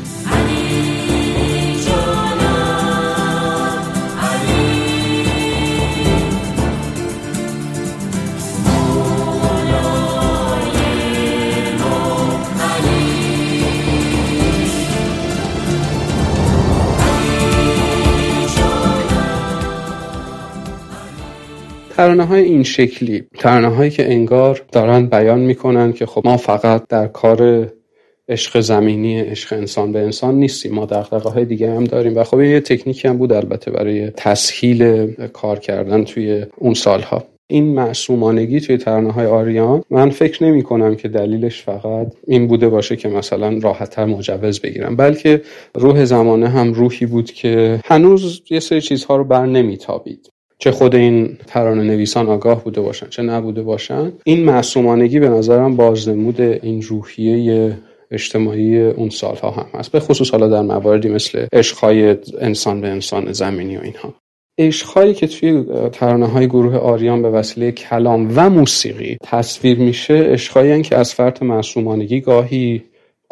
[22.04, 26.88] ترانه های این شکلی ترانه هایی که انگار دارن بیان می‌کنن که خب ما فقط
[26.88, 27.68] در کار
[28.28, 32.16] عشق زمینی عشق انسان به انسان نیستیم ما دقدقه های دیگه هم داریم.
[32.16, 37.24] و خب یه تکنیکی هم بود البته برای تسهیل کار کردن توی اون سالها.
[37.46, 42.68] این معصومانگی توی ترانه های آریان من فکر نمی کنم که دلیلش فقط این بوده
[42.68, 45.42] باشه که مثلا راحتتر مجوز بگیرم بلکه
[45.74, 50.33] روح زمانه هم روحی بود که هنوز یه سری چیزها رو بر نمیتابید.
[50.58, 54.12] چه خود این ترانه نویسان آگاه بوده باشن چه نبوده باشن.
[54.24, 57.76] این معصومانگی به نظرم بازنمود این روحیه
[58.10, 63.32] اجتماعی اون سالها هم هست به خصوص حالا در مواردی مثل عشقهای انسان به انسان
[63.32, 64.14] زمینی و اینها.
[64.58, 70.82] عشقهایی که توی ترانه های گروه آریان به وسیله کلام و موسیقی تصویر میشه عشقهایی
[70.82, 72.82] که از فرط معصومانگی گاهی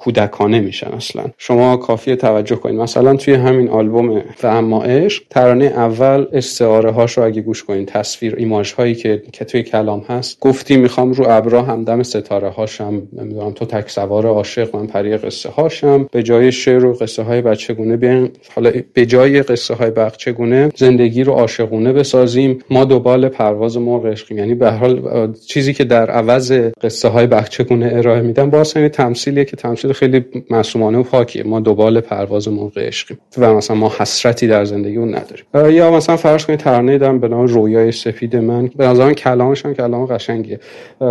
[0.04, 1.24] کودکانه میشن اصلا.
[1.38, 2.80] شما کافی توجه کنید.
[2.80, 7.88] مثلا توی همین آلبوم و اما عشق ترانه اول استعاره هاش رو اگه گوش کنید
[7.88, 10.40] تصویر ایماژ هایی که که توی کلام هست.
[10.40, 15.48] گفتی می‌خوام رو ابرا همدم ستاره هاشم نمی‌دونم تو تک سوار عاشق من پری قصه
[15.48, 20.70] هاشم به جای شعر و قصه های بچگونه بیان حالا به جای قصه های بچگونه
[20.76, 22.58] زندگی رو عاشقونه بسازیم.
[22.70, 24.38] ما دوبال پرواز مرغ عشقیم.
[24.38, 29.44] یعنی به حال چیزی که در عوض قصه های بچگونه ارائه میدن باز همین تمثیلیه
[29.44, 31.42] که تمثیل خیلی معصومانه و پاکیه.
[31.42, 33.18] ما دوبال پرواز مرغ عشقیم.
[33.38, 35.76] و مثلا ما حسرتی در زندگی اون نداریم.
[35.76, 38.70] یا مثلا فرض کنید ترانه دارم به نام رویای سفید من.
[38.76, 40.60] به نظر کلامش هم کلام قشنگیه.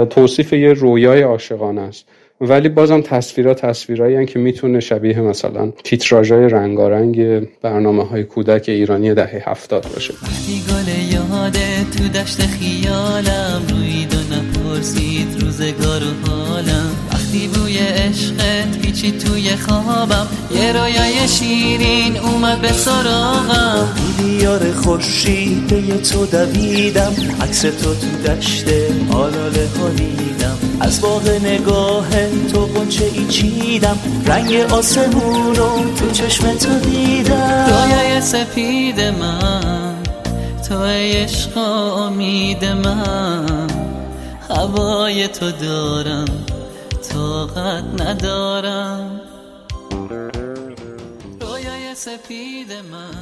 [0.10, 2.06] توصیف یه رویای عاشقانه است.
[2.42, 9.44] ولی بازم تصویرها تصویرهایی که می‌تونه شبیه مثلا تیتراژهای رنگارنگ برنامه های کودک ایرانی دهه
[9.46, 10.14] هفتاد باشه.
[10.70, 13.62] گل یاده تو دشت خیالم
[14.32, 17.11] نپرسید روزگار و حالم.
[17.32, 20.28] وقتی بوی عشقت پیچی توی خوابم.
[20.56, 23.90] یه رویای شیرین اومد به سراغم.
[24.18, 27.14] دیار خوشی به تو دویدم.
[27.42, 28.66] عکس تو تو دشت
[29.12, 32.10] آلاله ها دیدم از باغ نگاه
[32.54, 33.98] تو قنچه ای چیدم.
[34.26, 37.66] رنگ آسمون رو تو چشم تو دیدم.
[37.68, 39.96] رویای سپید من
[40.70, 43.68] تو عشق امید من.
[44.50, 46.26] هوای تو دارم.
[47.14, 49.21] طاقت ندارم.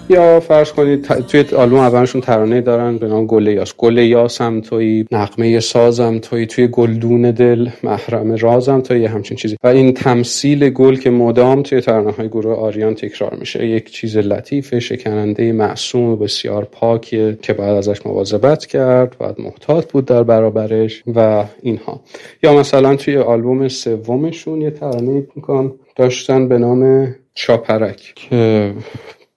[0.09, 3.73] یا فرض کنید توی آلبوم اولشون ترانه دارن به نام گل یاس.
[3.77, 9.57] گل یاسم توی نقمه سازم توی توی گلدون دل محرم رازم توی همچین چیزی.
[9.63, 14.17] و این تمثیل گل که مدام توی ترانه های گروه آریان تکرار میشه یک چیز
[14.17, 20.23] لطیف شکننده معصوم و بسیار پاکیه که باید ازش مواظبت کرد باید محتاط بود در
[20.23, 22.01] برابرش و اینها.
[22.43, 25.73] یا مثلا توی آلبوم سومشون یه ترانه می‌کنم.
[25.95, 28.13] داشتن به نام چاپرک.
[28.15, 28.73] که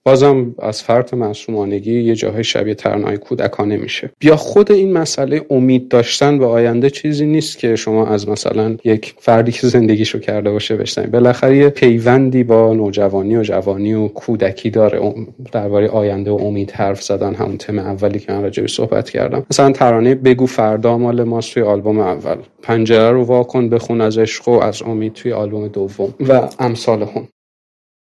[0.05, 4.11] بازم از فرط معصومانگی یه جاهای شبیه ترانه‌های کودکانه میشه.
[4.19, 9.15] بیا خود این مسئله امید داشتن به آینده چیزی نیست که شما از مثلا یک
[9.17, 14.69] فردی که زندگیشو کرده باشه بشنید بالاخره یه پیوندی با نوجوانی و جوانی و کودکی
[14.69, 15.13] داره.
[15.51, 19.45] درباره آینده و امید حرف زدن همون تم اولی که من راجعش صحبت کردم.
[19.51, 22.37] مثلا ترانه بگو فردا مال ماست توی آلبوم اول.
[22.61, 27.27] پنجره رو واکن بخون از عشق و از امید توی آلبوم دوم و امثال هم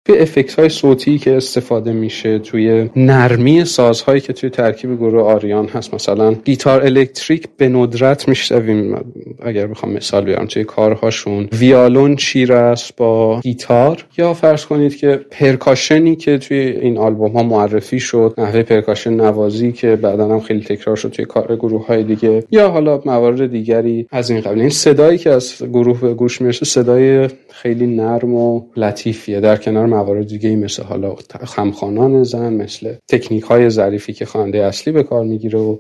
[0.09, 5.95] effect های صوتی که استفاده میشه توی نرمی سازهایی که توی ترکیب گروه آریان هست.
[5.95, 8.97] مثلا گیتار الکتریک به ندرت میشنویم.
[9.43, 11.49] اگر بخوام مثال بیارم توی کارهاشون.
[11.53, 14.05] ویالون چیره‌س با گیتار.
[14.19, 19.15] یا فرض کنید که percussion ی که توی این آلبوم ها معرفی شد نحوه percussion
[19.15, 22.45] نوازی که بعدا هم خیلی تکرار شد توی کار گروه های دیگه.
[22.51, 26.65] یا حالا موارد دیگری از این قبیل این صدایی که از گروه به گوش می‌رسه
[26.65, 29.41] صدای خیلی نرم و لطیفیه.
[29.41, 34.93] در کنار موارد دیگه مثل حالا خمخانان زن مثل تکنیک های ظریفی که خواننده اصلی
[34.93, 35.79] به کار می‌گیره و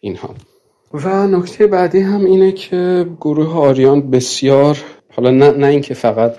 [0.00, 0.34] اینها.
[0.94, 4.78] و نکته بعدی هم اینه که گروه آریان بسیار
[5.16, 6.34] حالا نه, نه اینکه فقط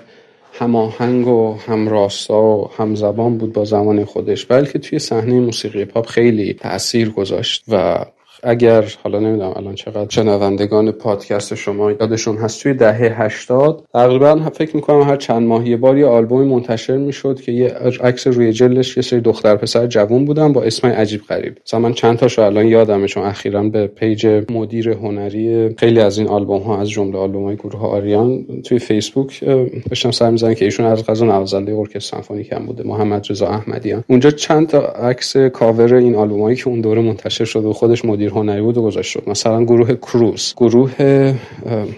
[0.52, 6.54] هماهنگ و همراستا و همزبان بود با زمان خودش بلکه توی صحنه موسیقی پاپ خیلی
[6.54, 8.04] تاثیر گذاشت و
[8.42, 14.76] اگر حالا نمی‌دونم الان چقدر شنوندگان پادکست شما یادشون هست توی دهه 80 تقریبا فکر
[14.76, 17.68] می‌کنم هر چند ماه یه بار یه آلبومی منتشر می‌شد که یه
[18.00, 21.56] عکس روی جلدش یه سری دختر پسر جوون بودن با اسمای عجیب غریب.
[21.66, 26.28] مثلا من چند تاشو الان یادمه چون اخیرا به page مدیر هنری خیلی از این
[26.28, 29.44] آلبوم ها از جمله آلبوم های گروه آریان توی فیسبوک
[29.90, 34.04] داشتم سر می‌زدم که ایشون از قضا نوازنده ارکستر سمفونیک هم بوده محمد رضا احمدیان.
[34.08, 38.25] اونجا چند تا عکس کاور این آلبومایی که اون دوره منتشر شده و خودش مدیر
[38.28, 39.22] هنری بود و گذاشت شد.
[39.26, 40.54] مثلا گروه کروز.
[40.56, 40.92] گروه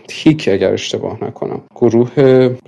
[0.09, 1.61] تیک اگر اشتباه نکنم.
[1.77, 2.09] گروه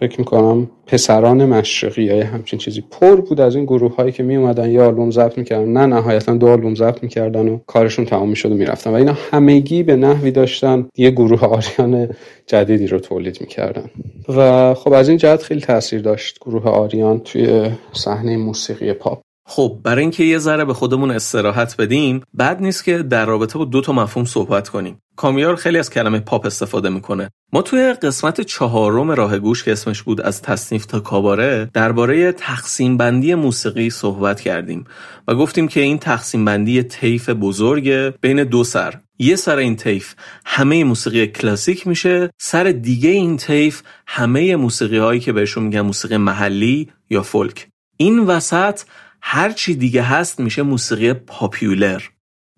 [0.00, 2.84] فکر می‌کنم پسران مشرقی یا همچین چیزی.
[2.90, 5.68] پر بود از این گروه هایی که می اومدن یه آلبوم ضبط می‌کردن.
[5.68, 8.90] نه نهایتا دو آلبوم ضبط می‌کردن و کارشون تمام می‌شد و می‌رفتن.
[8.90, 12.08] و اینا همگی به نحوی داشتن یه گروه آریان
[12.46, 13.90] جدیدی رو تولید می‌کردن.
[14.28, 19.20] و خب از این جهت خیلی تاثیر داشت گروه آریان توی صحنه موسیقی پاپ.
[19.52, 23.64] خب برای اینکه یه ذره به خودمون استراحت بدیم بد نیست که در رابطه با
[23.64, 24.98] دو تا مفهوم صحبت کنیم.
[25.16, 27.30] کامیار خیلی از کلمه پاپ استفاده می‌کنه.
[27.52, 32.96] ما توی قسمت چهارم راه گوش که اسمش بود از تصنیف تا کاباره درباره تقسیم
[32.96, 34.84] بندی موسیقی صحبت کردیم
[35.28, 38.94] و گفتیم که این تقسیم بندی طیف بزرگ بین دو سر.
[39.18, 45.20] یه سر این طیف همه موسیقی کلاسیک میشه سر دیگه این طیف همه موسیقی هایی
[45.20, 47.68] که بهشون میگن موسیقی محلی یا فولک.
[47.96, 48.80] این وسط
[49.22, 52.02] هر چی دیگه هست میشه موسیقی پاپیولر.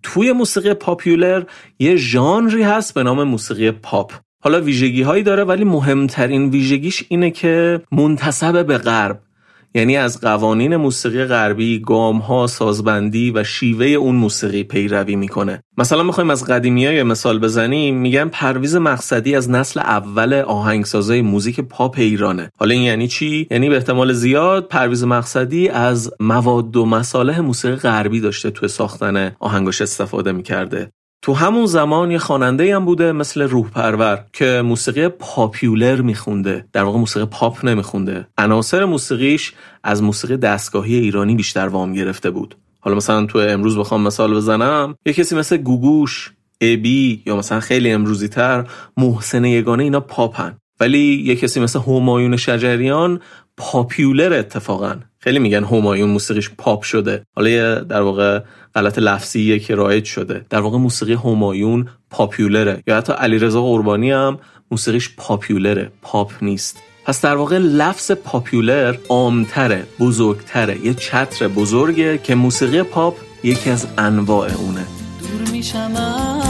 [0.03, 1.42] توی موسیقی پاپیولر
[1.79, 4.12] یه ژانری هست به نام موسیقی پاپ.
[4.42, 9.22] حالا ویژگی هایی داره ولی مهمترین ویژگیش اینه که منتصب به غرب.
[9.74, 15.62] یعنی از قوانین موسیقی غربی گام ها سازبندی و شیوه اون موسیقی پیروی می‌کنه.
[15.78, 21.61] مثلا می‌خوایم از قدیمی های مثال بزنیم میگن پرویز مقصدی از نسل اول آهنگسازای موزیک
[21.61, 22.50] پاپ ایرانه.
[22.58, 27.76] حالا این یعنی چی؟ یعنی به احتمال زیاد پرویز مقصدی از مواد و مصالح موسیقی
[27.76, 30.90] غربی داشته توی ساختن آهنگاش استفاده می‌کرده.
[31.22, 36.64] تو همون زمان یه خواننده هم بوده مثل روح پرور که موسیقی popular میخونده.
[36.72, 38.26] در واقع موسیقی پاپ نمیخونده.
[38.38, 39.52] عناصر موسیقیش
[39.85, 42.56] از موسیقی دستگاهی ایرانی بیشتر وام گرفته بود.
[42.80, 44.94] حالا مثلا تو امروز بخوام مثال بزنم.
[45.06, 50.56] یه کسی مثل گوگوش ابی یا مثلا خیلی امروزی تر محسن یگانه اینا پاپن.
[50.80, 53.20] ولی یه کسی مثل همایون شجریان
[53.56, 54.94] پاپیولر اتفاقا.
[55.18, 57.25] خیلی میگن همایون موسیقیش پاپ شده.
[57.37, 58.40] حالا یه در واقع
[58.75, 60.46] غلط لفظیه که رایج شده.
[60.50, 62.83] در واقع موسیقی همایون پاپیولره.
[62.87, 64.38] یا حتی علیرضا قربانی هم
[64.70, 65.92] موسیقیش پاپیولره.
[66.02, 66.77] پاپ نیست.
[67.04, 70.87] پس در واقع لفظ پاپیولر عامتره بزرگتره.
[70.87, 74.87] یه چتر بزرگه که موسیقی پاپ یکی از انواع اونه.
[75.20, 75.92] دور میشم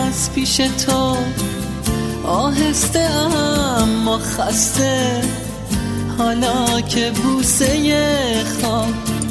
[0.07, 1.17] از پیش تو.
[2.25, 5.23] آهسته اما خسته.
[6.19, 9.22] حالا که بوسه خواب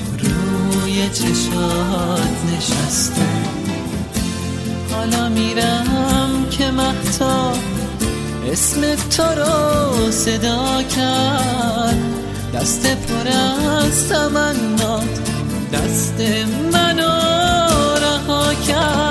[0.91, 3.21] روی چشات نشسته.
[4.91, 7.53] حالا میرم که محتا
[8.51, 11.97] اسم تو رو صدا کرد.
[12.53, 15.19] دست پر از تمنات
[15.73, 16.21] دست
[16.73, 17.11] منو
[18.01, 19.10] رها کرد.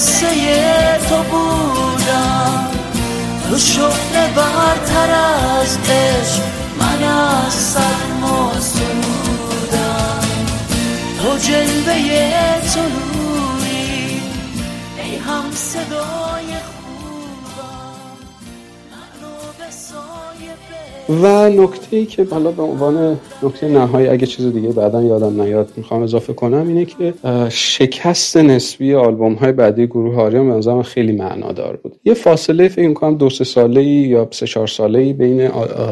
[0.00, 2.70] قصه تو بودم.
[3.48, 5.10] تو شغل برتر
[5.60, 6.42] از عشق
[6.78, 10.20] من از سرما سودم
[11.22, 14.22] تو جلوه طلوعی
[15.02, 16.29] ای هم صدای
[21.22, 25.68] و نکته ای که حالا به عنوان نکته نهایی اگه چیز دیگه بعدا یادم نیاد
[25.76, 27.14] می‌خوام اضافه کنم اینه که
[27.48, 31.96] شکست نسبی آلبوم های بعدی گروه آریان به نظرم خیلی معنادار بود.
[32.04, 35.46] یه فاصله فکر می‌کنم دو سه ساله یا سه چهار ساله ای بین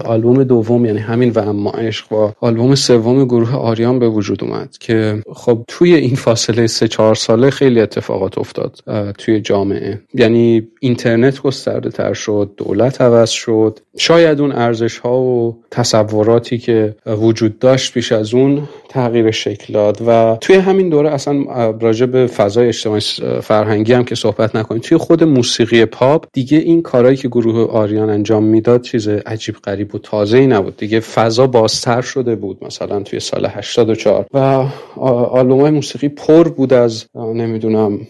[0.05, 4.77] آلبوم دوم یعنی همین و اما عشق و آلبوم سوم گروه آریان به وجود اومد
[4.81, 8.79] که خب توی این فاصله سه چهار ساله خیلی اتفاقات افتاد
[9.19, 10.01] توی جامعه.
[10.15, 13.79] یعنی اینترنت گسترده تر شد دولت عوض شد.
[13.97, 20.39] شاید اون ارزش و تصوراتی که وجود داشت پیش از اون تغییر شکل داد و
[20.41, 21.35] توی همین دوره اصلا
[21.81, 23.01] راجع به فضای اجتماعی
[23.43, 28.11] فرهنگی هم که صحبت نکنیم توی خود موسیقی پاپ دیگه این کارهایی که گروه آریان
[28.11, 30.77] انجام می‌داد چیز عجیب غریب و تازه ای نبود.
[30.77, 34.39] دیگه فضا بازتر شده بود مثلا توی سال 84 و
[35.01, 38.01] آلبوم های موسیقی پر بود از نمی‌دونم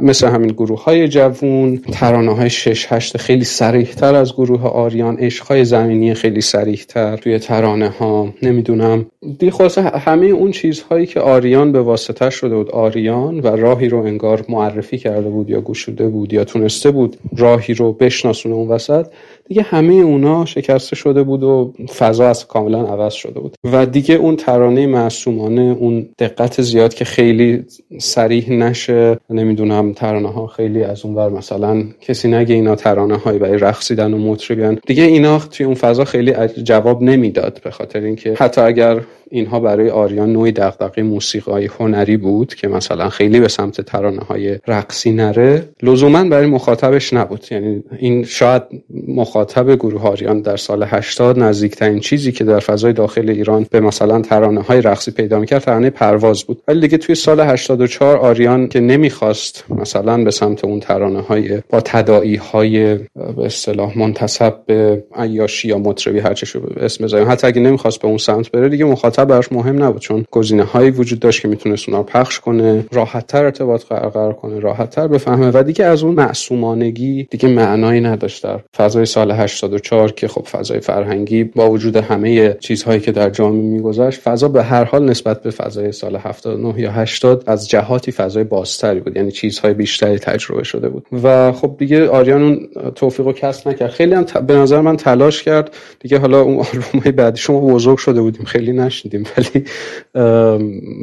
[0.00, 5.16] مثل همین گروه های جوون ترانه های 6 8 خیلی سریح تر از گروه آریان
[5.16, 9.06] عشق های زمینی خیلی سریح تر توی ترانه ها نمی‌دونم
[9.38, 9.52] دی
[9.94, 14.98] همه اون چیزهایی که آریان به واسطه شده بود آریان و راهی رو انگار معرفی
[14.98, 19.06] کرده بود یا گشوده بود یا تونسته بود راهی رو بشناسونه اون وسط
[19.48, 23.56] دیگه همه اونا شکسته شده بود و فضا از کاملا عوض شده بود.
[23.72, 27.64] و دیگه اون ترانه معصومانه اون دقت زیاد که خیلی
[27.98, 33.38] سریح نشه نمی‌دونم ترانه ها خیلی از اون ور مثلا کسی نگه اینا ترانه هایی
[33.38, 38.34] برای رقصیدن و مطربیان دیگه اینا توی اون فضا خیلی جواب نمی‌داد به خاطر اینکه
[38.38, 43.80] حتی اگر اینها برای آریان نوعی دغدغه موسیقی هنری بود که مثلا خیلی به سمت
[43.80, 47.44] ترانه های رقصی نره لزوما برای مخاطبش نبود.
[47.50, 48.62] یعنی این شاید
[49.08, 49.37] مخاطب
[49.80, 54.60] گروه آریان در سال 80 نزدیکترین چیزی که در فضای داخل ایران به مثلا ترانه
[54.60, 56.62] های رقصی پیدا می‌کرد ترانه پرواز بود.
[56.68, 61.80] ولی دیگه توی سال 84 آریان که نمی‌خواست مثلا به سمت اون ترانه های با
[61.80, 67.60] تداعی های به اصطلاح منتسب به عیاشی یا مطربی هر چه اسم بذاریم حتی اگه
[67.60, 71.20] نمی‌خواست به اون سمت بره دیگه مخاطب مخاطب براش مهم نبود چون گزینه هایی وجود
[71.20, 75.50] داشت که می‌تونست اونا پخش کنه راحت تر ارتباط برقرار کنه راحت تر بفهمه.
[75.54, 80.80] و دیگه از اون معصومانگی دیگه معنایی نداشت در فضای سال 84 که خب فضای
[80.80, 85.50] فرهنگی با وجود همه چیزهایی که در جامعه میگذشت فضا به هر حال نسبت به
[85.50, 90.88] فضای سال 79 یا 80 از جهاتی فضای بازتری بود یعنی چیزهای بیشتری تجربه شده
[90.88, 91.06] بود.
[91.22, 93.90] و خب دیگه آریان اون توفیق و کسب نکرد.
[93.90, 95.74] خیلی هم به نظر من تلاش کرد.
[96.00, 99.64] دیگه حالا اون آلبوم بعدی شما بزرگ شده بودیم خیلی نشد ولی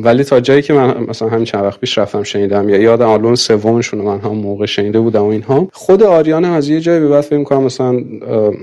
[0.03, 3.35] ولی تا جایی که من مثلا همین چند وقت پیش رفتم شنیدم یا یادم آلبوم
[3.35, 5.67] سومشون من هم موقع شنیده بودم و اینها.
[5.73, 8.03] خود آریان از یه جایی به بعد فکر کنم مثلا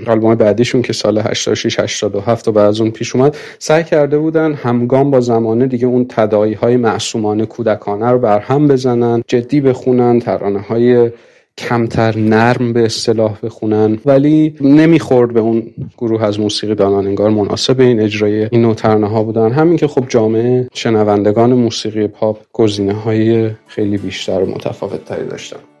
[0.07, 4.53] آلبوم بعدیشون که سال 86 87 و بعد از اون پیش اومد سعی کرده بودن
[4.53, 10.59] همگام با زمانه دیگه اون تداعی های معصومانه کودکانه رو برهم بزنن جدی بخونن ترانه
[10.59, 11.11] های
[11.57, 13.99] کمتر نرم به اصطلاح بخونن.
[14.05, 15.63] ولی نمی‌خورد به اون
[15.97, 19.51] گروه از موسیقی دانان انگار مناسب این اجرای این نوع ترانه ها بودن.
[19.51, 25.72] همین که خب جامعه شنوندگان موسیقی پاپ گزینه های خیلی بیشتر و متفاوت تری داشتن.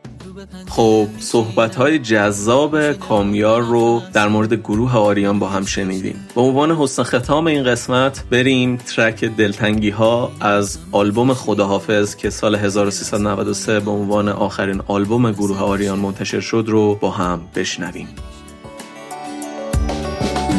[0.69, 6.27] خب صحبت های جذاب کامیار رو در مورد گروه آریان با هم شنیدیم.
[6.35, 12.55] به عنوان حسن ختام این قسمت بریم ترک دلتنگی ها از آلبوم خداحافظ که سال
[12.55, 18.07] 1393 به عنوان آخرین آلبوم گروه آریان منتشر شد رو با هم بشنویم.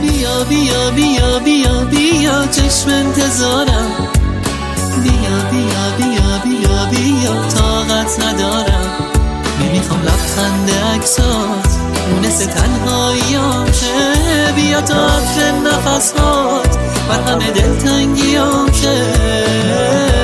[0.02, 3.90] بیا بیا بیا بیا بیا چشم انتظارم.
[5.02, 9.13] بیا بیا بیا بیا بیا طاقت ندارم.
[9.74, 11.72] می‌خوام لبخند اکسات
[12.10, 16.76] مونس تنهاییام شه بیا تا عطر نفسات
[17.08, 20.23] بر همه دلتنگیام شه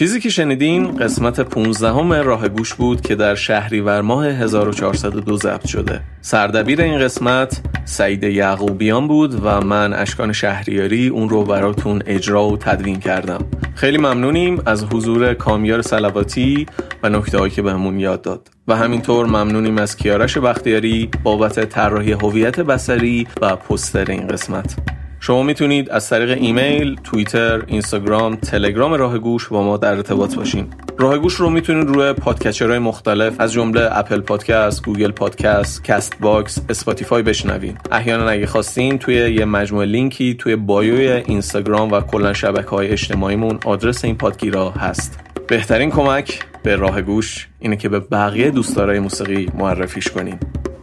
[0.00, 5.66] چیزی که شنیدین قسمت 15 همه راه گوش بود که در شهریور ماه 1402 ضبط
[5.66, 6.00] شده.
[6.20, 12.56] سردبیر این قسمت سعید یعقوبیان بود و من اشکان شهریاری اون رو براتون اجرا و
[12.56, 13.44] تدوین کردم.
[13.74, 16.66] خیلی ممنونیم از حضور کامیار سلواتی
[17.02, 18.48] و نکته که بهمون یاد داد.
[18.68, 24.99] و همینطور ممنونیم از کیارش بختیاری بابت طراحی هویت بسری و پستر این قسمت.
[25.22, 30.66] شما می‌تونید از طریق ایمیل، توییتر، اینستاگرام، تلگرام راه گوش با ما در ارتباط باشین.
[30.98, 36.58] راه گوش رو می‌تونید روی podcatcher های مختلف از جمله Apple Podcast، Google Podcast، Castbox،
[36.68, 37.78] Spotify بشنوین.
[37.92, 43.58] احیانا اگه خواستین توی یه مجموعه لینکی توی bio ی اینستاگرام و کلا شبکه‌های اجتماعیمون
[43.64, 45.20] آدرس این پادگیرا هست.
[45.48, 50.38] بهترین کمک به راه گوش اینه که به بقیه دوستدارای موسیقی معرفیش کنین.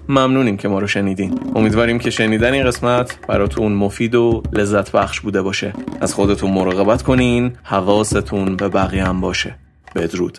[0.10, 1.40] ممنونیم که ما رو شنیدین.
[1.56, 5.74] امیدواریم که شنیدن این قسمت براتون مفید و لذت بخش بوده باشه.
[6.02, 9.56] از خودتون مراقبت کنین حواستون به بقیه هم باشه.
[9.96, 10.38] بدرود.